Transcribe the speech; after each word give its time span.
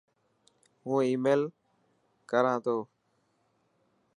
هون 0.83 0.97
آي 1.05 1.11
ميل 1.23 1.41
ڪران 2.29 2.57
تو. 2.65 2.77